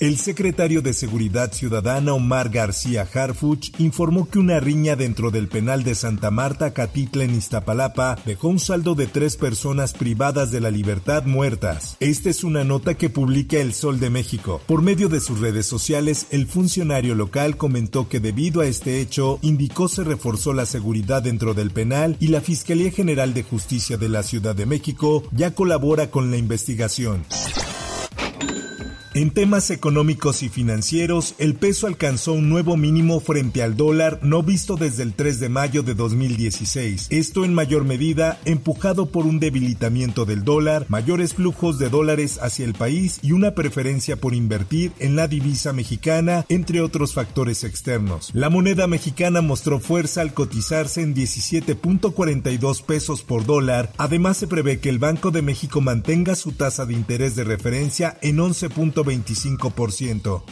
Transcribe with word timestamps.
El 0.00 0.16
secretario 0.16 0.80
de 0.80 0.94
Seguridad 0.94 1.52
Ciudadana 1.52 2.14
Omar 2.14 2.48
García 2.48 3.06
Harfuch 3.12 3.78
informó 3.78 4.30
que 4.30 4.38
una 4.38 4.58
riña 4.58 4.96
dentro 4.96 5.30
del 5.30 5.46
penal 5.46 5.84
de 5.84 5.94
Santa 5.94 6.30
Marta, 6.30 6.72
Catitla 6.72 7.24
en 7.24 7.34
Iztapalapa, 7.34 8.16
dejó 8.24 8.48
un 8.48 8.58
saldo 8.58 8.94
de 8.94 9.06
tres 9.06 9.36
personas 9.36 9.92
privadas 9.92 10.50
de 10.50 10.60
la 10.62 10.70
libertad 10.70 11.24
muertas. 11.26 11.98
Esta 12.00 12.30
es 12.30 12.44
una 12.44 12.64
nota 12.64 12.94
que 12.94 13.10
publica 13.10 13.58
El 13.58 13.74
Sol 13.74 14.00
de 14.00 14.08
México. 14.08 14.62
Por 14.66 14.80
medio 14.80 15.10
de 15.10 15.20
sus 15.20 15.38
redes 15.38 15.66
sociales, 15.66 16.28
el 16.30 16.46
funcionario 16.46 17.14
local 17.14 17.58
comentó 17.58 18.08
que 18.08 18.20
debido 18.20 18.62
a 18.62 18.66
este 18.66 19.02
hecho, 19.02 19.38
indicó 19.42 19.86
se 19.88 20.02
reforzó 20.02 20.54
la 20.54 20.64
seguridad 20.64 21.24
dentro 21.24 21.52
del 21.52 21.72
penal 21.72 22.16
y 22.20 22.28
la 22.28 22.40
Fiscalía 22.40 22.90
General 22.90 23.34
de 23.34 23.42
Justicia 23.42 23.98
de 23.98 24.08
la 24.08 24.22
Ciudad 24.22 24.56
de 24.56 24.64
México 24.64 25.24
ya 25.32 25.54
colabora 25.54 26.10
con 26.10 26.30
la 26.30 26.38
investigación. 26.38 27.26
En 29.20 29.32
temas 29.32 29.68
económicos 29.68 30.42
y 30.42 30.48
financieros, 30.48 31.34
el 31.36 31.54
peso 31.54 31.86
alcanzó 31.86 32.32
un 32.32 32.48
nuevo 32.48 32.78
mínimo 32.78 33.20
frente 33.20 33.62
al 33.62 33.76
dólar 33.76 34.18
no 34.22 34.42
visto 34.42 34.76
desde 34.76 35.02
el 35.02 35.12
3 35.12 35.40
de 35.40 35.50
mayo 35.50 35.82
de 35.82 35.92
2016. 35.94 37.08
Esto 37.10 37.44
en 37.44 37.52
mayor 37.52 37.84
medida 37.84 38.40
empujado 38.46 39.10
por 39.10 39.26
un 39.26 39.38
debilitamiento 39.38 40.24
del 40.24 40.42
dólar, 40.42 40.86
mayores 40.88 41.34
flujos 41.34 41.78
de 41.78 41.90
dólares 41.90 42.38
hacia 42.40 42.64
el 42.64 42.72
país 42.72 43.18
y 43.20 43.32
una 43.32 43.54
preferencia 43.54 44.16
por 44.16 44.32
invertir 44.32 44.92
en 44.98 45.16
la 45.16 45.28
divisa 45.28 45.74
mexicana, 45.74 46.46
entre 46.48 46.80
otros 46.80 47.12
factores 47.12 47.62
externos. 47.62 48.30
La 48.32 48.48
moneda 48.48 48.86
mexicana 48.86 49.42
mostró 49.42 49.80
fuerza 49.80 50.22
al 50.22 50.32
cotizarse 50.32 51.02
en 51.02 51.14
17.42 51.14 52.82
pesos 52.84 53.20
por 53.20 53.44
dólar. 53.44 53.92
Además, 53.98 54.38
se 54.38 54.46
prevé 54.46 54.80
que 54.80 54.88
el 54.88 54.98
Banco 54.98 55.30
de 55.30 55.42
México 55.42 55.82
mantenga 55.82 56.36
su 56.36 56.52
tasa 56.52 56.86
de 56.86 56.94
interés 56.94 57.36
de 57.36 57.44
referencia 57.44 58.16
en 58.22 58.40
11. 58.40 58.70
25%. 59.10 60.42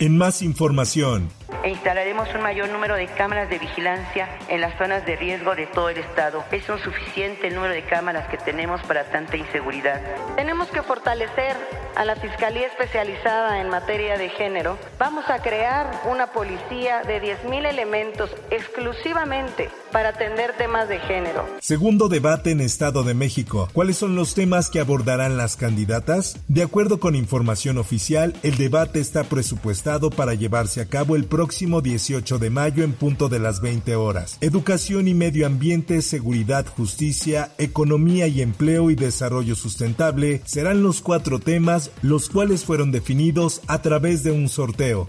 En 0.00 0.18
más 0.18 0.42
información, 0.42 1.30
e 1.62 1.70
instalaremos 1.70 2.32
un 2.34 2.42
mayor 2.42 2.68
número 2.68 2.94
de 2.96 3.06
cámaras 3.06 3.50
de 3.50 3.58
vigilancia 3.58 4.28
en 4.48 4.60
las 4.60 4.76
zonas 4.78 5.04
de 5.04 5.16
riesgo 5.16 5.54
de 5.54 5.66
todo 5.66 5.90
el 5.90 5.98
estado. 5.98 6.44
Es 6.52 6.68
un 6.68 6.78
suficiente 6.78 7.50
número 7.50 7.74
de 7.74 7.82
cámaras 7.84 8.28
que 8.28 8.38
tenemos 8.38 8.80
para 8.82 9.04
tanta 9.10 9.36
inseguridad. 9.36 10.00
Tenemos 10.36 10.68
que 10.68 10.82
fortalecer 10.82 11.56
a 11.96 12.04
la 12.04 12.16
Fiscalía 12.16 12.68
Especializada 12.68 13.60
en 13.60 13.68
materia 13.68 14.16
de 14.16 14.28
género. 14.30 14.78
Vamos 14.98 15.24
a 15.28 15.42
crear 15.42 16.02
una 16.08 16.28
policía 16.28 17.02
de 17.02 17.20
10.000 17.20 17.66
elementos 17.66 18.30
exclusivamente 18.50 19.68
para 19.92 20.10
atender 20.10 20.56
temas 20.56 20.88
de 20.88 21.00
género. 21.00 21.44
Segundo 21.60 22.08
debate 22.08 22.52
en 22.52 22.60
Estado 22.60 23.02
de 23.02 23.14
México. 23.14 23.68
¿Cuáles 23.72 23.96
son 23.96 24.14
los 24.14 24.34
temas 24.34 24.70
que 24.70 24.80
abordarán 24.80 25.36
las 25.36 25.56
candidatas? 25.56 26.38
De 26.48 26.62
acuerdo 26.62 27.00
con 27.00 27.16
información 27.16 27.76
oficial, 27.76 28.34
el 28.42 28.56
debate 28.56 29.00
está 29.00 29.24
presupuestado 29.24 30.10
para 30.10 30.34
llevarse 30.34 30.80
a 30.80 30.86
cabo 30.86 31.16
el 31.16 31.24
próximo 31.24 31.49
18 31.50 32.38
de 32.38 32.50
mayo 32.50 32.84
en 32.84 32.92
punto 32.92 33.28
de 33.28 33.38
las 33.38 33.60
20 33.60 33.96
horas. 33.96 34.38
Educación 34.40 35.08
y 35.08 35.14
medio 35.14 35.46
ambiente, 35.46 36.00
seguridad, 36.00 36.66
justicia, 36.66 37.52
economía 37.58 38.26
y 38.28 38.40
empleo 38.40 38.90
y 38.90 38.94
desarrollo 38.94 39.56
sustentable 39.56 40.42
serán 40.44 40.82
los 40.82 41.00
cuatro 41.00 41.40
temas 41.40 41.90
los 42.02 42.28
cuales 42.28 42.64
fueron 42.64 42.92
definidos 42.92 43.62
a 43.66 43.82
través 43.82 44.22
de 44.22 44.30
un 44.30 44.48
sorteo. 44.48 45.08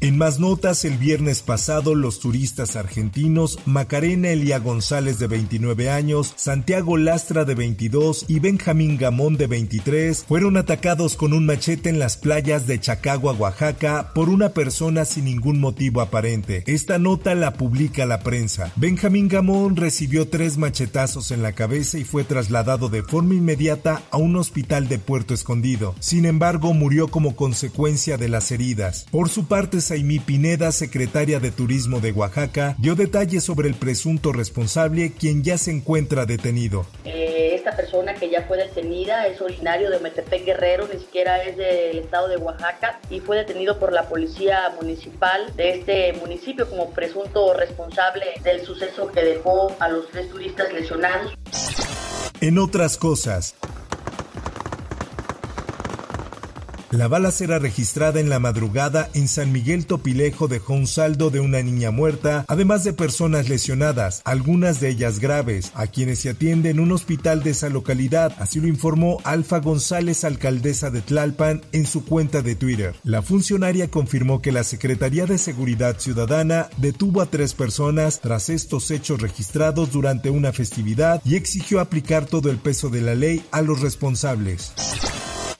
En 0.00 0.18
más 0.18 0.38
notas, 0.38 0.84
el 0.84 0.98
viernes 0.98 1.40
pasado, 1.40 1.94
los 1.94 2.20
turistas 2.20 2.76
argentinos 2.76 3.58
Macarena 3.64 4.28
Elia 4.28 4.58
González 4.58 5.18
de 5.18 5.26
29 5.26 5.88
años, 5.88 6.34
Santiago 6.36 6.98
Lastra 6.98 7.46
de 7.46 7.54
22 7.54 8.26
y 8.28 8.38
Benjamín 8.40 8.98
Gamón 8.98 9.38
de 9.38 9.46
23 9.46 10.24
fueron 10.28 10.58
atacados 10.58 11.16
con 11.16 11.32
un 11.32 11.46
machete 11.46 11.88
en 11.88 11.98
las 11.98 12.18
playas 12.18 12.66
de 12.66 12.78
Chacagua, 12.78 13.32
Oaxaca, 13.32 14.12
por 14.14 14.28
una 14.28 14.50
persona 14.50 15.06
sin 15.06 15.24
ningún 15.24 15.60
motivo 15.60 16.02
aparente. 16.02 16.62
Esta 16.66 16.98
nota 16.98 17.34
la 17.34 17.54
publica 17.54 18.04
la 18.04 18.20
prensa. 18.20 18.72
Benjamín 18.76 19.28
Gamón 19.28 19.76
recibió 19.76 20.28
tres 20.28 20.58
machetazos 20.58 21.30
en 21.30 21.42
la 21.42 21.52
cabeza 21.52 21.98
y 21.98 22.04
fue 22.04 22.24
trasladado 22.24 22.90
de 22.90 23.02
forma 23.02 23.34
inmediata 23.34 24.02
a 24.10 24.18
un 24.18 24.36
hospital 24.36 24.88
de 24.88 24.98
Puerto 24.98 25.32
Escondido. 25.32 25.94
Sin 26.00 26.26
embargo, 26.26 26.74
murió 26.74 27.08
como 27.08 27.34
consecuencia 27.34 28.18
de 28.18 28.28
las 28.28 28.52
heridas. 28.52 29.06
Por 29.10 29.30
su 29.30 29.46
parte, 29.46 29.80
Saimí 29.86 30.18
Pineda, 30.18 30.72
secretaria 30.72 31.38
de 31.38 31.52
Turismo 31.52 32.00
de 32.00 32.10
Oaxaca, 32.10 32.74
dio 32.76 32.96
detalles 32.96 33.44
sobre 33.44 33.68
el 33.68 33.76
presunto 33.76 34.32
responsable, 34.32 35.12
quien 35.12 35.44
ya 35.44 35.58
se 35.58 35.70
encuentra 35.70 36.26
detenido. 36.26 36.86
Eh, 37.04 37.52
esta 37.54 37.76
persona 37.76 38.14
que 38.14 38.28
ya 38.28 38.42
fue 38.48 38.56
detenida 38.56 39.28
es 39.28 39.40
originario 39.40 39.88
de 39.88 40.00
Metepec 40.00 40.44
Guerrero, 40.44 40.88
ni 40.92 40.98
siquiera 40.98 41.40
es 41.44 41.56
del 41.56 42.00
estado 42.00 42.26
de 42.26 42.36
Oaxaca, 42.36 42.98
y 43.10 43.20
fue 43.20 43.36
detenido 43.36 43.78
por 43.78 43.92
la 43.92 44.08
policía 44.08 44.74
municipal 44.80 45.54
de 45.54 45.78
este 45.78 46.12
municipio 46.14 46.68
como 46.68 46.90
presunto 46.90 47.54
responsable 47.54 48.26
del 48.42 48.66
suceso 48.66 49.12
que 49.12 49.22
dejó 49.22 49.76
a 49.78 49.88
los 49.88 50.10
tres 50.10 50.28
turistas 50.30 50.72
lesionados. 50.72 51.32
En 52.40 52.58
otras 52.58 52.96
cosas, 52.96 53.54
La 56.96 57.08
balacera 57.08 57.58
registrada 57.58 58.20
en 58.20 58.30
la 58.30 58.38
madrugada 58.38 59.10
en 59.12 59.28
San 59.28 59.52
Miguel 59.52 59.84
Topilejo 59.84 60.48
dejó 60.48 60.72
un 60.72 60.86
saldo 60.86 61.28
de 61.28 61.40
una 61.40 61.60
niña 61.60 61.90
muerta, 61.90 62.46
además 62.48 62.84
de 62.84 62.94
personas 62.94 63.50
lesionadas, 63.50 64.22
algunas 64.24 64.80
de 64.80 64.88
ellas 64.88 65.18
graves, 65.18 65.72
a 65.74 65.88
quienes 65.88 66.20
se 66.20 66.30
atiende 66.30 66.70
en 66.70 66.80
un 66.80 66.92
hospital 66.92 67.42
de 67.42 67.50
esa 67.50 67.68
localidad, 67.68 68.34
así 68.38 68.60
lo 68.60 68.66
informó 68.66 69.18
Alfa 69.24 69.58
González, 69.60 70.24
alcaldesa 70.24 70.88
de 70.88 71.02
Tlalpan, 71.02 71.60
en 71.72 71.86
su 71.86 72.02
cuenta 72.02 72.40
de 72.40 72.54
Twitter. 72.54 72.94
La 73.04 73.20
funcionaria 73.20 73.90
confirmó 73.90 74.40
que 74.40 74.50
la 74.50 74.64
Secretaría 74.64 75.26
de 75.26 75.36
Seguridad 75.36 75.98
Ciudadana 75.98 76.70
detuvo 76.78 77.20
a 77.20 77.26
tres 77.26 77.52
personas 77.52 78.20
tras 78.22 78.48
estos 78.48 78.90
hechos 78.90 79.20
registrados 79.20 79.92
durante 79.92 80.30
una 80.30 80.50
festividad 80.50 81.20
y 81.26 81.34
exigió 81.34 81.80
aplicar 81.80 82.24
todo 82.24 82.50
el 82.50 82.56
peso 82.56 82.88
de 82.88 83.02
la 83.02 83.14
ley 83.14 83.44
a 83.50 83.60
los 83.60 83.82
responsables. 83.82 84.72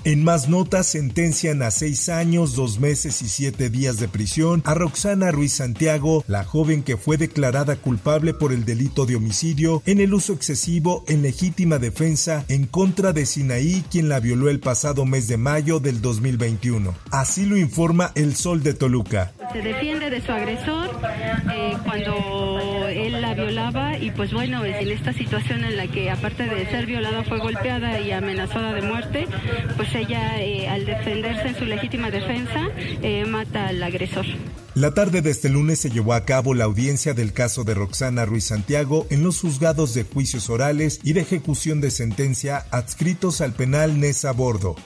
En 0.07 0.23
más 0.23 0.49
notas, 0.49 0.87
sentencian 0.87 1.63
a 1.63 1.73
seis 1.73 2.09
años, 2.09 2.55
dos 2.55 2.79
meses 2.79 3.23
y 3.23 3.29
siete 3.29 3.71
días 3.71 3.99
de 3.99 4.07
prisión 4.07 4.63
a 4.65 4.73
Roxana 4.73 5.33
Ruiz 5.33 5.55
Santiago, 5.55 6.23
la 6.29 6.45
joven 6.45 6.85
que 6.85 6.97
fue 6.97 7.17
declarada 7.17 7.75
culpable 7.75 8.33
por 8.33 8.53
el 8.53 8.65
delito 8.65 9.05
de 9.05 9.17
homicidio 9.17 9.83
en 9.85 9.99
el 9.99 10.15
uso 10.15 10.33
excesivo 10.33 11.03
en 11.09 11.23
legítima 11.23 11.79
defensa 11.79 12.45
en 12.47 12.67
contra 12.67 13.13
de 13.13 13.27
Sinaí, 13.27 13.83
quien 13.91 14.09
la 14.09 14.21
violó 14.21 14.49
el 14.49 14.61
pasado 14.61 15.05
mes 15.07 15.27
de 15.27 15.39
mayo 15.39 15.81
del 15.81 16.01
2021. 16.01 16.95
Así 17.11 17.45
lo 17.45 17.57
informa 17.57 18.13
El 18.15 18.37
Sol 18.37 18.63
de 18.63 18.75
Toluca. 18.75 19.33
Se 19.53 19.61
defiende 19.61 20.09
de 20.09 20.25
su 20.25 20.31
agresor 20.31 20.89
eh, 21.53 21.77
cuando 21.85 22.76
él 22.89 23.21
la 23.21 23.35
violaba 23.35 23.99
y 23.99 24.11
pues 24.11 24.33
bueno, 24.33 24.65
en 24.65 24.89
esta 24.89 25.13
situación 25.13 25.65
en 25.65 25.77
la 25.77 25.87
que 25.87 26.11
aparte 26.11 26.45
de 26.45 26.67
ser 26.67 26.87
violada 26.87 27.25
fue 27.25 27.39
golpeada 27.39 28.01
y 28.01 28.13
amenazada 28.13 28.73
de 28.73 28.83
muerte, 28.83 29.27
pues 29.77 29.95
ella 29.95 30.41
eh, 30.41 30.69
al 30.69 30.87
defenderse 30.87 31.49
en 31.49 31.59
su 31.59 31.65
legítima 31.65 32.11
defensa 32.11 32.69
eh, 33.03 33.25
mata 33.25 33.69
al 33.69 33.83
agresor. 33.83 34.27
La 34.75 34.93
tarde 34.93 35.23
de 35.23 35.31
este 35.31 35.49
lunes 35.49 35.81
se 35.81 35.89
llevó 35.89 36.13
a 36.13 36.27
cabo 36.27 36.53
la 36.53 36.65
audiencia 36.65 37.15
del 37.15 37.33
caso 37.33 37.65
de 37.65 37.73
Roxana 37.73 38.27
Ruiz 38.27 38.45
Santiago 38.45 39.07
en 39.09 39.23
los 39.23 39.41
juzgados 39.41 39.95
de 39.95 40.05
juicios 40.05 40.51
orales 40.51 41.01
y 41.03 41.15
de 41.15 41.23
ejecución 41.23 41.81
de 41.81 41.91
sentencia 41.91 42.67
adscritos 42.71 43.41
al 43.41 43.55
penal 43.55 44.01
Nesa 44.01 44.33
Bordo. 44.33 44.77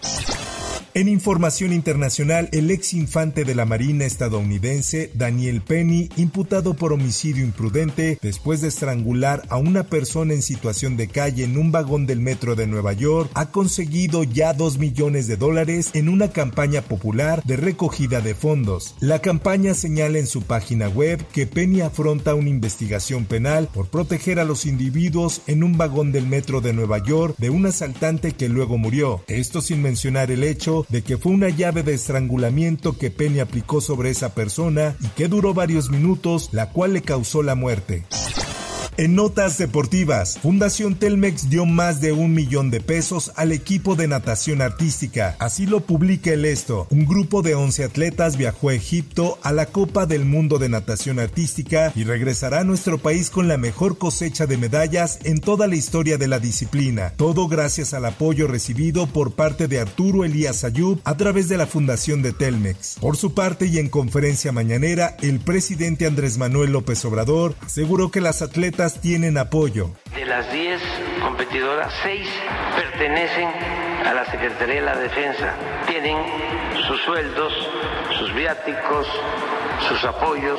En 1.00 1.08
información 1.08 1.72
internacional, 1.72 2.50
el 2.52 2.70
ex 2.70 2.92
infante 2.92 3.46
de 3.46 3.54
la 3.54 3.64
Marina 3.64 4.04
estadounidense, 4.04 5.10
Daniel 5.14 5.62
Penny, 5.62 6.10
imputado 6.18 6.74
por 6.74 6.92
homicidio 6.92 7.42
imprudente 7.42 8.18
después 8.20 8.60
de 8.60 8.68
estrangular 8.68 9.42
a 9.48 9.56
una 9.56 9.84
persona 9.84 10.34
en 10.34 10.42
situación 10.42 10.98
de 10.98 11.08
calle 11.08 11.44
en 11.44 11.56
un 11.56 11.72
vagón 11.72 12.04
del 12.04 12.20
metro 12.20 12.54
de 12.54 12.66
Nueva 12.66 12.92
York, 12.92 13.30
ha 13.32 13.50
conseguido 13.50 14.24
ya 14.24 14.52
2 14.52 14.76
millones 14.76 15.26
de 15.26 15.38
dólares 15.38 15.88
en 15.94 16.10
una 16.10 16.32
campaña 16.32 16.82
popular 16.82 17.42
de 17.46 17.56
recogida 17.56 18.20
de 18.20 18.34
fondos. 18.34 18.94
La 19.00 19.22
campaña 19.22 19.72
señala 19.72 20.18
en 20.18 20.26
su 20.26 20.42
página 20.42 20.90
web 20.90 21.26
que 21.32 21.46
Penny 21.46 21.80
afronta 21.80 22.34
una 22.34 22.50
investigación 22.50 23.24
penal 23.24 23.70
por 23.72 23.88
proteger 23.88 24.38
a 24.38 24.44
los 24.44 24.66
individuos 24.66 25.40
en 25.46 25.64
un 25.64 25.78
vagón 25.78 26.12
del 26.12 26.26
metro 26.26 26.60
de 26.60 26.74
Nueva 26.74 27.02
York 27.02 27.36
de 27.38 27.48
un 27.48 27.64
asaltante 27.64 28.32
que 28.32 28.50
luego 28.50 28.76
murió. 28.76 29.22
Esto 29.28 29.62
sin 29.62 29.80
mencionar 29.80 30.30
el 30.30 30.44
hecho 30.44 30.84
de 30.90 31.02
que 31.02 31.16
fue 31.16 31.32
una 31.32 31.48
llave 31.48 31.82
de 31.82 31.94
estrangulamiento 31.94 32.96
que 32.96 33.10
Penny 33.10 33.40
aplicó 33.40 33.80
sobre 33.80 34.10
esa 34.10 34.34
persona 34.34 34.96
y 35.00 35.08
que 35.08 35.28
duró 35.28 35.54
varios 35.54 35.90
minutos, 35.90 36.50
la 36.52 36.70
cual 36.70 36.92
le 36.92 37.02
causó 37.02 37.42
la 37.42 37.54
muerte. 37.54 38.04
En 39.00 39.14
notas 39.14 39.56
deportivas, 39.56 40.38
Fundación 40.42 40.94
Telmex 40.94 41.48
dio 41.48 41.64
más 41.64 42.02
de 42.02 42.12
un 42.12 42.34
millón 42.34 42.70
de 42.70 42.82
pesos 42.82 43.32
al 43.34 43.50
equipo 43.50 43.96
de 43.96 44.06
natación 44.06 44.60
artística. 44.60 45.36
Así 45.38 45.64
lo 45.64 45.80
publica 45.80 46.34
el 46.34 46.44
esto. 46.44 46.86
Un 46.90 47.06
grupo 47.06 47.40
de 47.40 47.54
11 47.54 47.84
atletas 47.84 48.36
viajó 48.36 48.68
a 48.68 48.74
Egipto 48.74 49.38
a 49.42 49.52
la 49.52 49.64
Copa 49.64 50.04
del 50.04 50.26
Mundo 50.26 50.58
de 50.58 50.68
Natación 50.68 51.18
Artística 51.18 51.94
y 51.96 52.04
regresará 52.04 52.60
a 52.60 52.64
nuestro 52.64 52.98
país 52.98 53.30
con 53.30 53.48
la 53.48 53.56
mejor 53.56 53.96
cosecha 53.96 54.44
de 54.44 54.58
medallas 54.58 55.18
en 55.24 55.40
toda 55.40 55.66
la 55.66 55.76
historia 55.76 56.18
de 56.18 56.28
la 56.28 56.38
disciplina. 56.38 57.14
Todo 57.16 57.48
gracias 57.48 57.94
al 57.94 58.04
apoyo 58.04 58.48
recibido 58.48 59.06
por 59.06 59.32
parte 59.32 59.66
de 59.66 59.80
Arturo 59.80 60.26
Elías 60.26 60.62
Ayub 60.62 61.00
a 61.04 61.16
través 61.16 61.48
de 61.48 61.56
la 61.56 61.66
Fundación 61.66 62.20
de 62.20 62.34
Telmex. 62.34 62.96
Por 63.00 63.16
su 63.16 63.32
parte 63.32 63.64
y 63.64 63.78
en 63.78 63.88
conferencia 63.88 64.52
mañanera, 64.52 65.16
el 65.22 65.40
presidente 65.40 66.04
Andrés 66.04 66.36
Manuel 66.36 66.72
López 66.72 67.02
Obrador 67.06 67.54
aseguró 67.64 68.10
que 68.10 68.20
las 68.20 68.42
atletas 68.42 68.89
tienen 68.94 69.38
apoyo. 69.38 69.90
De 70.14 70.24
las 70.24 70.50
10 70.52 70.80
competidoras, 71.22 71.92
6 72.02 72.28
pertenecen 72.76 73.48
a 74.06 74.14
la 74.14 74.24
Secretaría 74.24 74.76
de 74.76 74.80
la 74.80 74.96
Defensa. 74.96 75.54
Tienen 75.86 76.16
sus 76.88 77.00
sueldos, 77.02 77.52
sus 78.18 78.34
viáticos, 78.34 79.06
sus 79.88 80.04
apoyos. 80.04 80.58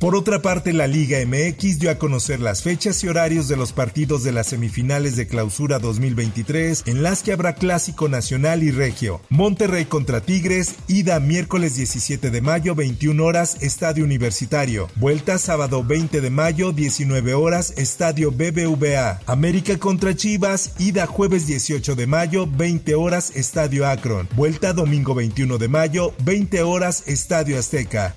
Por 0.00 0.16
otra 0.16 0.40
parte, 0.40 0.72
la 0.72 0.86
Liga 0.86 1.18
MX 1.26 1.78
dio 1.78 1.90
a 1.90 1.96
conocer 1.96 2.40
las 2.40 2.62
fechas 2.62 3.04
y 3.04 3.08
horarios 3.08 3.48
de 3.48 3.58
los 3.58 3.74
partidos 3.74 4.24
de 4.24 4.32
las 4.32 4.46
semifinales 4.46 5.14
de 5.14 5.26
clausura 5.26 5.78
2023, 5.78 6.84
en 6.86 7.02
las 7.02 7.22
que 7.22 7.34
habrá 7.34 7.54
clásico 7.54 8.08
nacional 8.08 8.62
y 8.62 8.70
regio. 8.70 9.20
Monterrey 9.28 9.84
contra 9.84 10.22
Tigres, 10.22 10.76
ida 10.88 11.20
miércoles 11.20 11.76
17 11.76 12.30
de 12.30 12.40
mayo, 12.40 12.74
21 12.74 13.22
horas, 13.22 13.58
Estadio 13.60 14.02
Universitario. 14.02 14.88
Vuelta 14.96 15.36
sábado 15.36 15.84
20 15.84 16.22
de 16.22 16.30
mayo, 16.30 16.72
19 16.72 17.34
horas, 17.34 17.74
Estadio 17.76 18.30
BBVA. 18.30 19.20
América 19.26 19.78
contra 19.78 20.16
Chivas, 20.16 20.76
ida 20.78 21.06
jueves 21.06 21.46
18 21.46 21.94
de 21.94 22.06
mayo, 22.06 22.46
20 22.46 22.94
horas, 22.94 23.36
Estadio 23.36 23.86
Akron. 23.86 24.30
Vuelta 24.34 24.72
domingo 24.72 25.14
21 25.14 25.58
de 25.58 25.68
mayo, 25.68 26.14
20 26.24 26.62
horas, 26.62 27.02
Estadio 27.06 27.58
Azteca. 27.58 28.16